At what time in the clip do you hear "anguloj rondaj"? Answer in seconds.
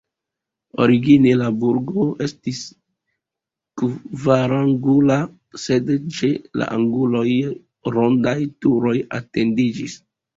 6.79-8.35